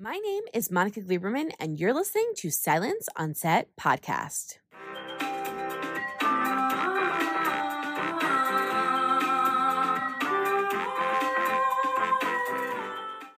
[0.00, 4.58] My name is Monica Gleberman, and you're listening to Silence on Set podcast.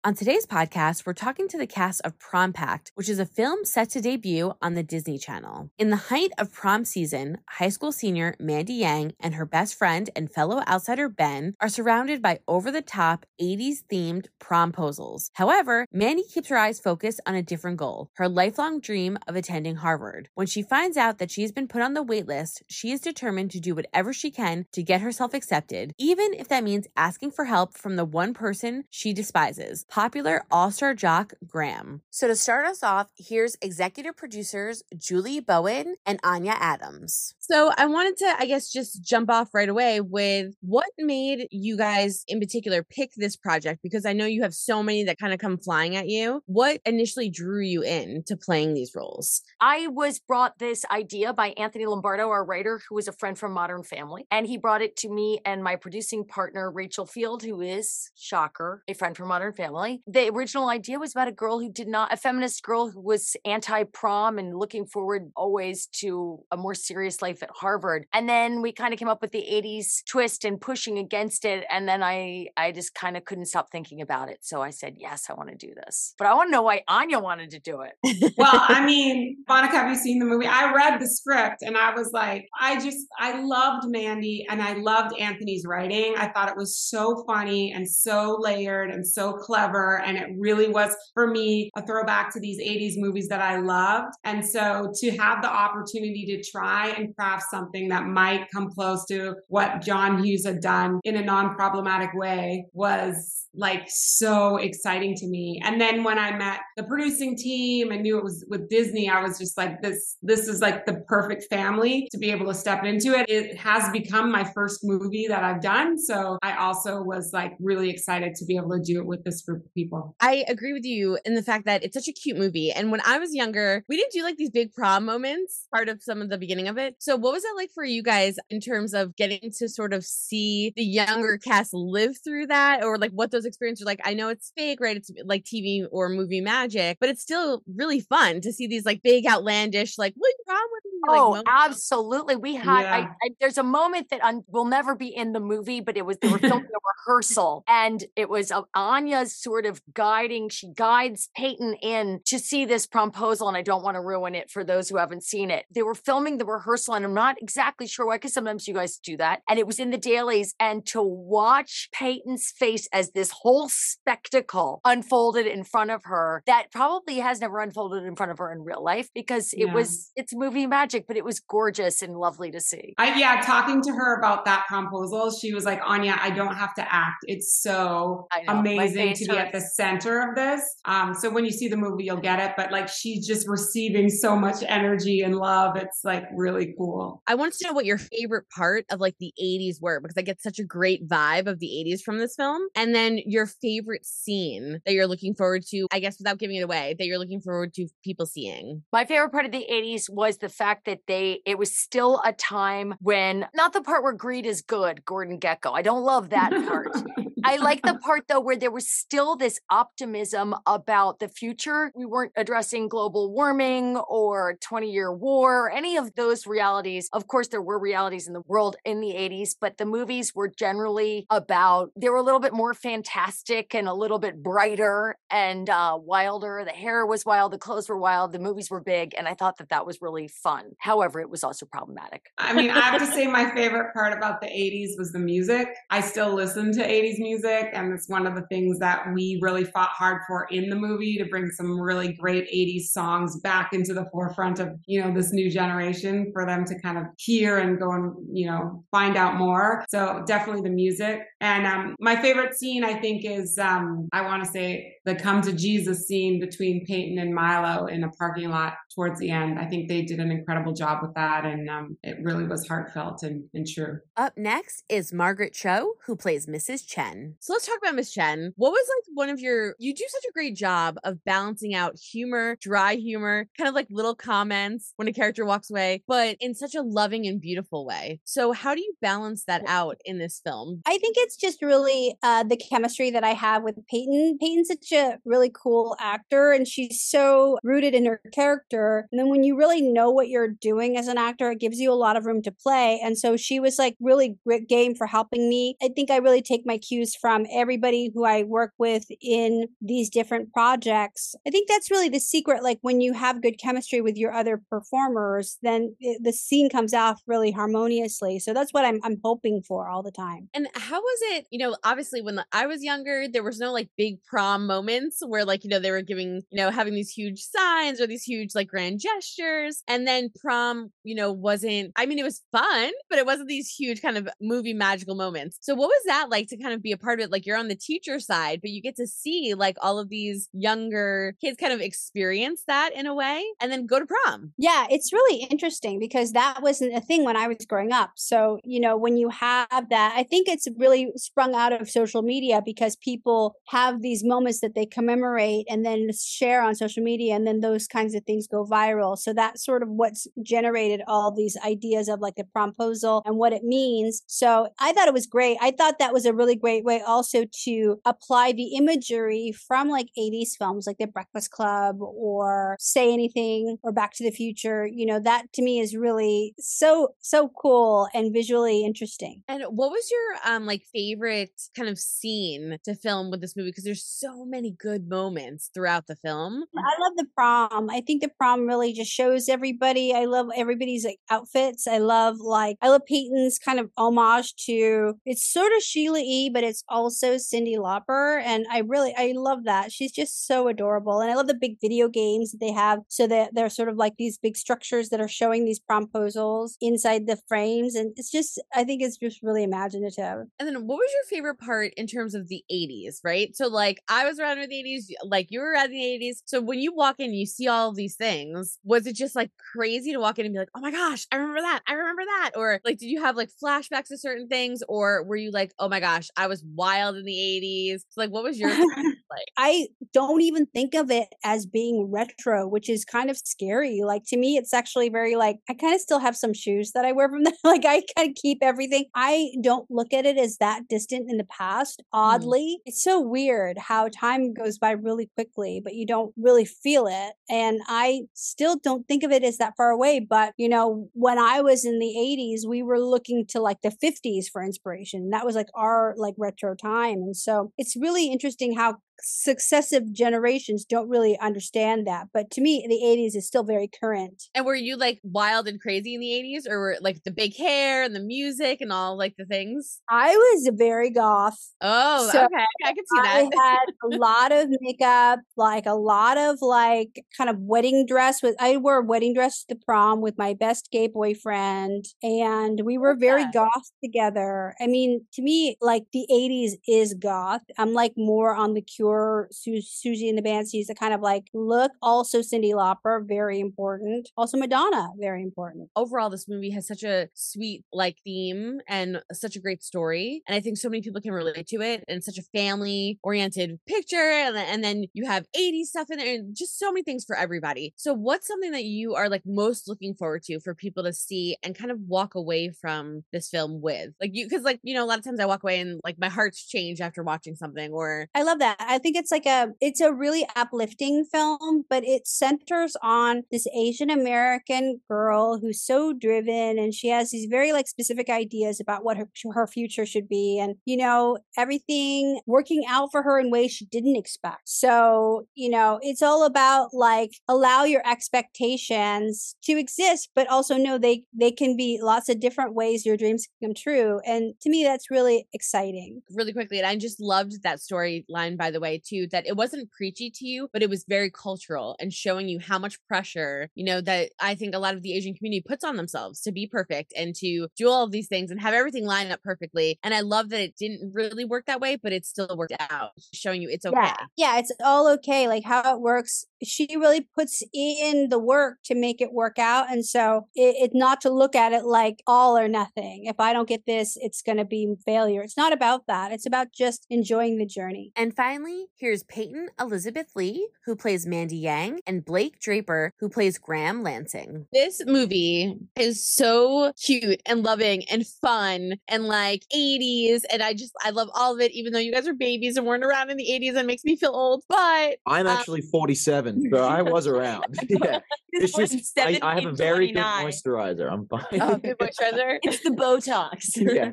[0.01, 3.65] On today's podcast, we're talking to the cast of Prom Pact, which is a film
[3.65, 5.71] set to debut on the Disney Channel.
[5.77, 10.09] In the height of prom season, high school senior Mandy Yang and her best friend
[10.15, 15.31] and fellow outsider Ben are surrounded by over the top 80s themed promposals.
[15.33, 19.75] However, Mandy keeps her eyes focused on a different goal her lifelong dream of attending
[19.75, 20.29] Harvard.
[20.33, 23.59] When she finds out that she's been put on the waitlist, she is determined to
[23.59, 27.77] do whatever she can to get herself accepted, even if that means asking for help
[27.77, 32.01] from the one person she despises popular all star jock Graham.
[32.09, 37.33] So, to start us off, here's executive producers Julie Bowen and Anya Adams.
[37.39, 41.77] So, I wanted to, I guess, just jump off right away with what made you
[41.77, 43.81] guys in particular pick this project?
[43.81, 46.41] Because I know you have so many that kind of come flying at you.
[46.45, 49.41] What initially drew you in to playing these roles?
[49.59, 53.53] I was brought this idea by Anthony Lombardo, our writer, who was a friend from
[53.53, 54.27] Modern Family.
[54.29, 58.83] And he brought it to me and my producing partner, Rachel Field, who is, shocker,
[58.87, 60.01] a friend from Modern Family family.
[60.07, 63.35] The original idea was about a girl who did not, a feminist girl who was
[63.45, 68.05] anti prom and looking forward always to a more serious life at Harvard.
[68.13, 71.65] And then we kind of came up with the 80s twist and pushing against it.
[71.69, 74.39] And then I, I just kind of couldn't stop thinking about it.
[74.41, 76.13] So I said, yes, I want to do this.
[76.17, 78.33] But I want to know why Anya wanted to do it.
[78.37, 80.47] well, I mean, Monica, have you seen the movie?
[80.47, 84.73] I read the script and I was like, I just, I loved Mandy and I
[84.73, 86.15] loved Anthony's writing.
[86.17, 90.01] I thought it was so funny and so layered and so clever clever.
[90.01, 94.13] And it really was, for me, a throwback to these 80s movies that I loved.
[94.23, 99.05] And so to have the opportunity to try and craft something that might come close
[99.07, 105.15] to what John Hughes had done in a non problematic way was like so exciting
[105.15, 105.59] to me.
[105.63, 109.21] And then when I met the producing team and knew it was with Disney, I
[109.21, 112.83] was just like, this, this is like the perfect family to be able to step
[112.83, 113.27] into it.
[113.27, 115.97] It has become my first movie that I've done.
[115.97, 119.41] So I also was like really excited to be able to do it with this
[119.41, 120.15] group people.
[120.19, 122.71] I agree with you in the fact that it's such a cute movie.
[122.71, 126.01] And when I was younger, we didn't do like these big prom moments, part of
[126.01, 126.95] some of the beginning of it.
[126.99, 130.03] So what was it like for you guys in terms of getting to sort of
[130.03, 134.01] see the younger cast live through that or like what those experiences are like?
[134.03, 134.97] I know it's fake, right?
[134.97, 139.01] It's like TV or movie magic, but it's still really fun to see these like
[139.03, 140.88] big outlandish, like, what's wrong with?
[141.07, 142.35] Like, oh, absolutely.
[142.35, 142.95] We had, yeah.
[142.95, 146.05] I, I, there's a moment that un, will never be in the movie, but it
[146.05, 150.71] was, they were filming a rehearsal and it was uh, Anya's sort of guiding, she
[150.73, 153.47] guides Peyton in to see this proposal.
[153.47, 155.65] And I don't want to ruin it for those who haven't seen it.
[155.73, 158.97] They were filming the rehearsal and I'm not exactly sure why, because sometimes you guys
[158.97, 159.41] do that.
[159.49, 160.55] And it was in the dailies.
[160.59, 166.71] And to watch Peyton's face as this whole spectacle unfolded in front of her, that
[166.71, 169.73] probably has never unfolded in front of her in real life because it yeah.
[169.73, 172.93] was, it's movie magic, but it was gorgeous and lovely to see.
[172.97, 176.73] I, yeah, talking to her about that proposal, she was like, Anya, I don't have
[176.75, 177.25] to act.
[177.27, 180.61] It's so amazing to be at the center of this.
[180.85, 182.53] Um, so when you see the movie, you'll get it.
[182.57, 185.75] But like she's just receiving so much energy and love.
[185.75, 187.21] It's like really cool.
[187.27, 190.21] I want to know what your favorite part of like the 80s were because I
[190.21, 192.61] get such a great vibe of the 80s from this film.
[192.75, 196.61] And then your favorite scene that you're looking forward to, I guess without giving it
[196.61, 198.83] away, that you're looking forward to people seeing.
[198.91, 202.33] My favorite part of the 80s was the fact that they, it was still a
[202.33, 205.71] time when, not the part where greed is good, Gordon Gekko.
[205.73, 206.95] I don't love that part.
[207.43, 211.91] I like the part though where there was still this optimism about the future.
[211.95, 217.09] We weren't addressing global warming or 20 year war, or any of those realities.
[217.13, 220.47] Of course, there were realities in the world in the 80s, but the movies were
[220.47, 225.69] generally about, they were a little bit more fantastic and a little bit brighter and
[225.69, 226.63] uh, wilder.
[226.65, 229.13] The hair was wild, the clothes were wild, the movies were big.
[229.17, 230.68] And I thought that that was really fun.
[230.79, 232.25] However, it was also problematic.
[232.37, 235.67] I mean, I have to say, my favorite part about the 80s was the music.
[235.89, 239.63] I still listen to 80s music, and it's one of the things that we really
[239.63, 243.93] fought hard for in the movie to bring some really great 80s songs back into
[243.93, 247.79] the forefront of, you know, this new generation for them to kind of hear and
[247.79, 249.85] go and, you know, find out more.
[249.89, 251.21] So definitely the music.
[251.41, 255.41] And um, my favorite scene, I think, is um, I want to say the come
[255.41, 259.59] to Jesus scene between Peyton and Milo in a parking lot towards the end.
[259.59, 263.23] I think they did an incredible job with that, and um, it really was heartfelt
[263.23, 263.99] and, and true.
[264.17, 266.87] Up next is Margaret Cho, who plays Mrs.
[266.87, 267.35] Chen.
[267.39, 268.53] So let's talk about Miss Chen.
[268.55, 271.97] What was like one of your, you do such a great job of balancing out
[271.97, 276.55] humor, dry humor, kind of like little comments when a character walks away, but in
[276.55, 278.19] such a loving and beautiful way.
[278.25, 280.81] So, how do you balance that out in this film?
[280.85, 284.37] I think it's just really uh, the chemistry that I have with Peyton.
[284.39, 288.88] Peyton's such a really cool actor, and she's so rooted in her character.
[289.11, 291.91] And then when you really know what you're doing as an actor, it gives you
[291.91, 292.99] a lot of room to play.
[293.03, 295.75] And so she was like really great game for helping me.
[295.81, 300.09] I think I really take my cues from everybody who I work with in these
[300.09, 301.35] different projects.
[301.47, 302.63] I think that's really the secret.
[302.63, 306.93] Like when you have good chemistry with your other performers, then it, the scene comes
[306.93, 308.39] off really harmoniously.
[308.39, 310.49] So that's what I'm I'm hoping for all the time.
[310.53, 311.47] And how was it?
[311.51, 315.45] You know, obviously when I was younger, there was no like big prom moments where
[315.45, 318.55] like you know they were giving you know having these huge signs or these huge
[318.55, 321.91] like grand gestures, and then prom you know wasn't.
[321.95, 325.57] I mean, it was fun, but it wasn't these huge kind of movie magical moments.
[325.61, 327.31] So what was that like to kind of be a part of it?
[327.31, 330.49] Like you're on the teacher side, but you get to see like all of these
[330.53, 334.53] younger kids kind of experience that in a way, and then go to prom.
[334.57, 338.11] Yeah, it's really interesting because that wasn't a thing when I was growing up.
[338.15, 342.21] So, you know, when you have that, I think it's really sprung out of social
[342.21, 347.35] media because people have these moments that they commemorate and then share on social media,
[347.35, 349.17] and then those kinds of things go viral.
[349.17, 353.53] So that's sort of what's generated all these ideas of like the promposal and what
[353.53, 354.21] it means.
[354.27, 355.57] So I thought it was great.
[355.61, 360.07] I thought that was a really great way also to apply the imagery from like
[360.17, 364.87] 80s films like The Breakfast Club or Say Anything or Back to the Future.
[364.87, 369.43] You know, that to me is really so, so cool and visually interesting.
[369.47, 373.69] And what was your um like favorite kind of scene to film with this movie?
[373.69, 376.63] Because there's so many good moments throughout the film.
[376.77, 377.89] I love the prom.
[377.89, 380.13] I think the prom really just shows everybody.
[380.13, 381.87] I love everybody's like outfits.
[381.87, 386.49] I love like I love Peyton's kind of homage to it's sort of Sheila E,
[386.49, 388.41] but it's also Cyndi Lauper.
[388.43, 389.91] And I really I love that.
[389.91, 391.21] She's just so adorable.
[391.21, 392.99] And I love the big video games that they have.
[393.07, 397.27] So that they're sort of like these big structures that are showing these promposals inside
[397.27, 397.95] the frames.
[397.95, 400.47] And it's just I think it's just really imaginative.
[400.59, 403.55] And then what was your favorite part in terms of the 80s, right?
[403.55, 406.41] So like I was around in the 80s, like you were around the 80s.
[406.45, 408.79] So when you walk in, you see all these things.
[408.83, 411.35] Was it just like crazy to walk in and be like, oh my gosh, I
[411.35, 411.81] remember that.
[411.87, 412.51] I remember that.
[412.55, 414.81] Or like, did you have like flashbacks to certain things?
[414.87, 418.01] Or were you like, oh my gosh, I was wild in the 80s?
[418.09, 419.47] So like, what was your like?
[419.57, 424.01] I don't even think of it as being retro, which is kind of scary.
[424.03, 427.05] Like to me, it's actually very like, I kind of still have some shoes that
[427.05, 427.55] I wear from that.
[427.63, 429.05] like I kind of keep everything.
[429.15, 431.99] I don't look at it as that distant in the past.
[431.99, 432.05] Mm.
[432.13, 432.81] Oddly, mm.
[432.85, 437.33] it's so weird how time goes by really quickly, but you don't really feel it.
[437.49, 440.19] And I still don't think of it as that far away.
[440.19, 443.91] But, you know, when I was in the 80s, we were looking to like the
[443.91, 445.29] 50s for inspiration.
[445.31, 447.21] That was like our like retro time.
[447.21, 452.27] And so it's really interesting how successive generations don't really understand that.
[452.33, 454.43] But to me, the 80s is still very current.
[454.55, 457.55] And were you like wild and crazy in the 80s or were like the big
[457.55, 460.01] hair and the music and all like the things?
[460.09, 461.59] I was very goth.
[461.81, 462.65] Oh, so okay.
[462.85, 463.49] I can see that.
[463.53, 468.41] I had a lot of makeup, like a lot of like kind of wedding dress
[468.41, 472.97] with I wore a wedding dress to prom with my best gay boyfriend and we
[472.97, 473.51] were very yeah.
[473.53, 474.75] goth together.
[474.79, 477.61] I mean, to me like the 80s is goth.
[477.77, 479.08] I'm like more on the cure
[479.51, 481.91] Su- Siouxsie and the Banshees, the kind of like look.
[482.01, 484.29] Also, Cyndi Lauper, very important.
[484.37, 485.89] Also, Madonna, very important.
[485.95, 490.55] Overall, this movie has such a sweet like theme and such a great story, and
[490.55, 492.03] I think so many people can relate to it.
[492.07, 496.35] And such a family oriented picture, and, and then you have 80s stuff in there,
[496.35, 497.93] and just so many things for everybody.
[497.97, 501.57] So, what's something that you are like most looking forward to for people to see
[501.63, 504.11] and kind of walk away from this film with?
[504.21, 506.17] Like you, because like you know, a lot of times I walk away and like
[506.19, 508.77] my heart's changed after watching something, or I love that.
[508.79, 513.67] I think it's like a it's a really uplifting film, but it centers on this
[513.75, 519.03] Asian American girl who's so driven and she has these very like specific ideas about
[519.03, 523.51] what her her future should be and you know everything working out for her in
[523.51, 524.61] ways she didn't expect.
[524.65, 530.97] So, you know, it's all about like allow your expectations to exist but also know
[530.97, 534.83] they they can be lots of different ways your dreams come true and to me
[534.83, 536.21] that's really exciting.
[536.31, 539.91] Really quickly and I just loved that storyline by the way too that it wasn't
[539.91, 543.83] preachy to you, but it was very cultural and showing you how much pressure, you
[543.83, 546.67] know, that I think a lot of the Asian community puts on themselves to be
[546.67, 549.99] perfect and to do all of these things and have everything line up perfectly.
[550.03, 553.11] And I love that it didn't really work that way, but it still worked out,
[553.33, 553.97] showing you it's okay.
[553.97, 555.47] Yeah, yeah it's all okay.
[555.47, 559.91] Like how it works she really puts in the work to make it work out.
[559.91, 563.25] And so it's it not to look at it like all or nothing.
[563.25, 565.41] If I don't get this, it's going to be failure.
[565.41, 566.31] It's not about that.
[566.31, 568.11] It's about just enjoying the journey.
[568.15, 573.57] And finally, here's Peyton Elizabeth Lee, who plays Mandy Yang, and Blake Draper, who plays
[573.57, 574.65] Graham Lansing.
[574.73, 580.41] This movie is so cute and loving and fun and like 80s.
[580.51, 582.85] And I just, I love all of it, even though you guys are babies and
[582.85, 584.63] weren't around in the 80s and makes me feel old.
[584.67, 587.77] But I'm um, actually um, 47 seven, I was around.
[587.89, 588.19] Yeah,
[588.51, 590.45] it's just I, I, have a very 29.
[590.45, 591.11] good moisturizer.
[591.11, 591.43] I'm fine.
[591.53, 592.59] Oh, good moisturizer.
[592.63, 593.75] it's the Botox.
[593.75, 594.11] yeah,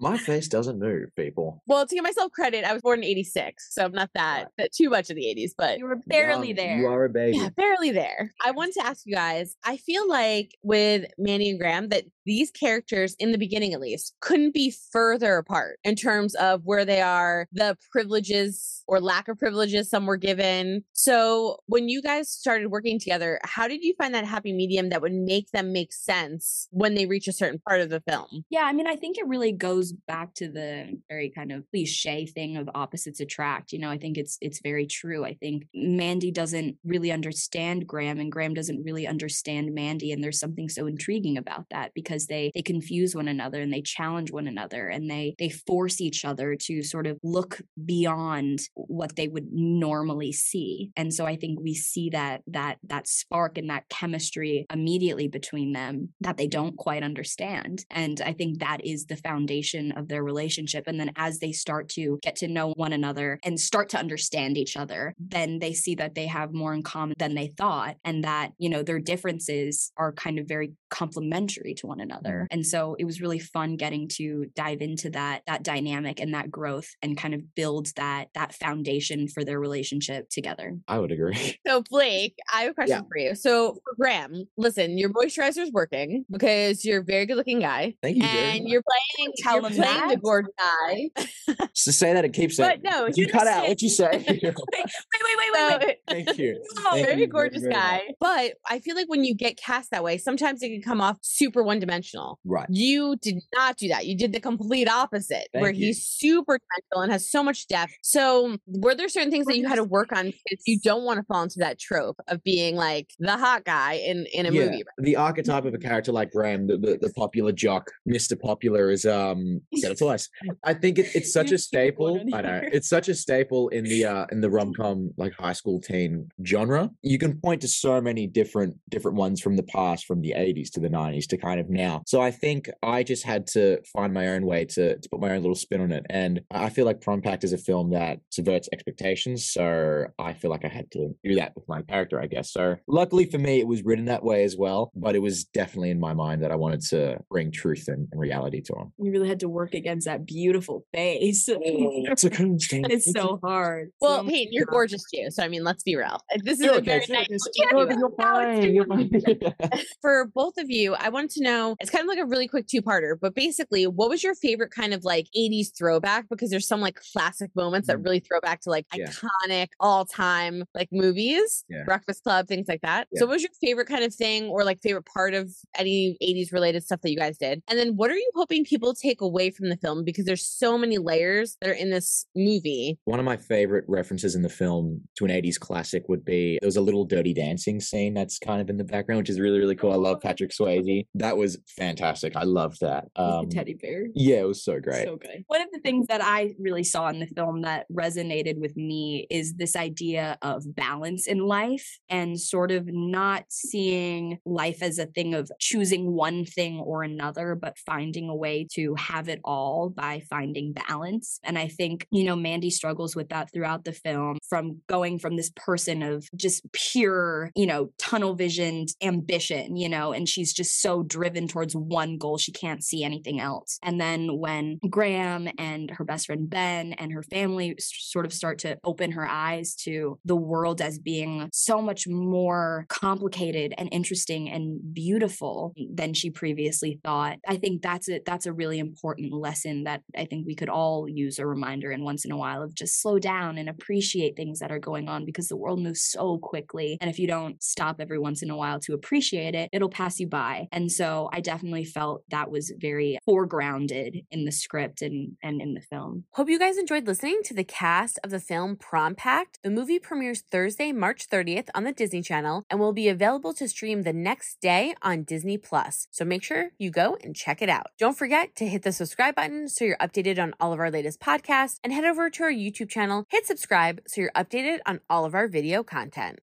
[0.00, 1.62] my face doesn't move, people.
[1.66, 4.72] Well, to give myself credit, I was born in '86, so I'm not that, that
[4.72, 6.78] too much of the '80s, but you were barely there.
[6.78, 7.38] You are a baby.
[7.38, 8.32] Yeah, barely there.
[8.44, 9.56] I want to ask you guys.
[9.64, 14.14] I feel like with Manny and Graham that these characters, in the beginning at least,
[14.20, 19.38] couldn't be further apart in terms of where they are, the privileges or lack of
[19.38, 20.84] privileges some were given.
[20.92, 25.02] So, when you guys started working together, how did you find that happy medium that
[25.02, 28.44] would make them make sense when they reach a certain part of the film?
[28.50, 32.26] Yeah, I mean, I think it really goes back to the very kind of cliche
[32.26, 33.72] thing of opposites attract.
[33.72, 35.24] You know, I think it's it's very true.
[35.24, 40.40] I think Mandy doesn't really understand Graham and Graham doesn't really understand Mandy and there's
[40.40, 44.46] something so intriguing about that because they they confuse one another and they challenge one
[44.46, 49.48] another and they they force each other to sort of look beyond what they would
[49.52, 50.90] normally see.
[50.96, 55.72] And so I think we see that that that spark and that chemistry immediately between
[55.72, 57.84] them that they don't quite understand.
[57.90, 60.84] And I think that is the foundation of their relationship.
[60.86, 64.58] And then as they start to get to know one another and start to understand
[64.58, 68.24] each other, then they see that they have more in common than they thought and
[68.24, 72.30] that, you know, their differences are kind of very complementary to one another.
[72.30, 72.54] Mm-hmm.
[72.54, 76.50] And so it was really fun getting to dive into that that dynamic and that
[76.50, 80.76] growth and kind of build that that foundation for their relationship together.
[80.88, 81.35] I would agree.
[81.66, 83.08] So Blake, I have a question Yeah.
[83.08, 83.34] for you.
[83.34, 87.94] So for Graham, listen, your moisturizer is working because you're a very good looking guy.
[88.02, 88.22] Thank you.
[88.24, 88.70] And much.
[88.72, 90.22] you're playing, Tell you're him playing the that.
[90.22, 91.10] gorgeous guy.
[91.74, 92.80] Just to say that it keeps saying.
[92.82, 94.08] But no, you you cut just out what you say.
[94.28, 95.96] wait, wait, wait, wait, So, wait.
[96.08, 96.62] Thank you.
[96.78, 97.82] Oh, Thank very you gorgeous very much.
[97.82, 98.02] guy.
[98.20, 101.18] But I feel like when you get cast that way, sometimes it can come off
[101.22, 102.38] super one dimensional.
[102.44, 102.66] Right.
[102.70, 104.06] You did not do that.
[104.06, 105.86] You did the complete opposite, where you.
[105.86, 107.92] he's super dimensional and has so much depth.
[108.02, 111.18] So, were there certain things that you had to work on because you don't want
[111.18, 114.66] to fall into that trope of being like the hot guy in in a yeah,
[114.66, 114.84] movie?
[114.98, 118.38] the archetype of a character like Graham, the, the, the popular jock, Mr.
[118.38, 120.28] Popular, is um said it twice.
[120.64, 122.20] I think it, it's such a staple.
[122.32, 125.52] I know it's such a staple in the uh in the rom com like high
[125.52, 126.90] school teen genre.
[127.02, 130.70] You can point to so many different different ones from the past, from the eighties
[130.72, 132.02] to the nineties to kind of now.
[132.06, 135.30] So I think I just had to find my own way to to put my
[135.30, 138.20] own little spin on it, and I feel like Prom Pact is a film that
[138.30, 139.46] subverts expectations.
[139.50, 142.50] So I feel like I had to do that with my character, I guess.
[142.52, 145.90] So luckily for me, it was written that way as well, but it was definitely
[145.90, 148.92] in my mind that I wanted to bring truth and, and reality to him.
[148.98, 151.48] You really had to work against that beautiful face.
[151.58, 152.86] It's a constant.
[152.90, 153.90] it's so hard.
[154.00, 155.26] Well, So much Peyton, you're gorgeous too.
[155.30, 156.20] So I mean, let's be real.
[156.44, 157.28] This is You're a okay, very you're nice.
[157.56, 159.10] you're you- fine, you're fine.
[160.00, 162.66] for both of you, I wanted to know it's kind of like a really quick
[162.66, 166.28] two parter, but basically, what was your favorite kind of like 80s throwback?
[166.28, 168.04] Because there's some like classic moments that Mm.
[168.04, 169.06] really throw back to like Yeah.
[169.08, 171.84] iconic all time like movies, Yeah.
[171.84, 173.08] Breakfast Club, things like that.
[173.12, 173.20] Yeah.
[173.20, 176.52] So, what was your favorite kind of thing or like favorite part of any 80s
[176.52, 177.62] related stuff that you guys did?
[177.68, 180.04] And then, what are you hoping people take away from the film?
[180.04, 182.98] Because there's so many layers that are in this movie.
[183.04, 186.66] One of my favorite references in the film to an 80s classic would be there
[186.68, 189.58] was a little dirty dancing scene that's kind of in the background, which is really,
[189.58, 189.92] really cool.
[189.92, 191.06] I love Patrick Swayze.
[191.14, 192.36] That was fantastic.
[192.36, 193.06] I loved that.
[193.16, 194.06] Um, the teddy bear.
[194.14, 195.04] yeah, it was so great.
[195.04, 195.44] So good.
[195.48, 199.26] One of the things that I really saw in the film that resonated with me
[199.30, 205.06] is this idea of balance in life and sort of not seeing life as a
[205.06, 209.90] thing of choosing one thing or another, but finding a way to have it all
[209.90, 211.40] by finding balance.
[211.42, 215.36] And I think, you know, Mandy struggles with that throughout the film from going from
[215.36, 220.80] this person of just pure, you know, tunnel visioned ambition, you know, and she's just
[220.80, 222.38] so driven towards one goal.
[222.38, 223.78] She can't see anything else.
[223.82, 228.60] And then when Graham and her best friend Ben and her family sort of start
[228.60, 234.48] to open her eyes to the world as being so much more complicated and interesting
[234.50, 237.38] and beautiful than she previously thought.
[237.46, 241.08] I think that's a that's a really important lesson that I think we could all
[241.08, 244.58] use a reminder in once in a while of just slow down and appreciate things
[244.60, 246.98] that are going on because the world moves so quickly.
[247.00, 250.18] And if you don't stop every once in a while to appreciate it, it'll pass
[250.18, 250.68] you by.
[250.72, 255.74] And so I definitely felt that was very foregrounded in the script and, and in
[255.74, 256.24] the film.
[256.32, 259.58] Hope you guys enjoyed listening to the cast of the film Prom Pact.
[259.62, 263.68] The movie premieres Thursday, March 30th on the Disney Channel and will be available to
[263.68, 266.08] stream the next day on Disney Plus.
[266.10, 267.86] So make sure you go and check it out.
[268.00, 271.20] Don't forget to hit the subscribe button so you're updated on all of our latest
[271.20, 275.24] podcasts and head over to our YouTube channel, hit subscribe so you're updated on all
[275.24, 276.40] of our video content.